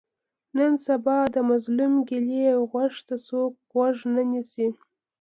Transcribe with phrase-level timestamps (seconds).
[0.57, 4.67] نن سبا د مظلوم ګیلې او غږ ته څوک غوږ نه نیسي.